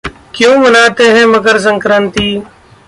[0.35, 2.43] क्यों मनाते हैं मकर संक्रांति?